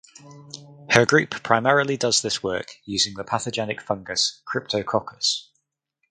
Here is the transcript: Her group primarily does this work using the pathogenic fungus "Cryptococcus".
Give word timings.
Her 0.89 1.05
group 1.05 1.29
primarily 1.43 1.95
does 1.95 2.23
this 2.23 2.41
work 2.41 2.77
using 2.85 3.13
the 3.13 3.23
pathogenic 3.23 3.79
fungus 3.79 4.41
"Cryptococcus". 4.51 5.49